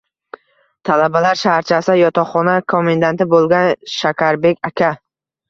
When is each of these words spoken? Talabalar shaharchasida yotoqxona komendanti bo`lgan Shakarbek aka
Talabalar 0.87 1.37
shaharchasida 1.41 1.97
yotoqxona 1.99 2.57
komendanti 2.75 3.29
bo`lgan 3.35 3.71
Shakarbek 3.99 4.73
aka 4.73 4.93